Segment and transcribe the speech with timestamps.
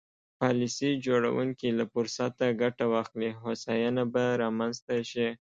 [0.39, 5.27] پالیسي جوړوونکي له فرصته ګټه واخلي هوساینه به رامنځته شي.